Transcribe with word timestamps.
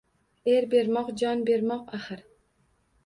Er 0.53 0.63
bermoq 0.71 1.11
jon 1.23 1.43
bermoq, 1.51 1.85
axir 1.99 2.25